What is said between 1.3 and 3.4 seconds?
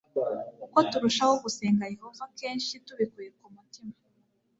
gusenga Yehova kenshi tubikuye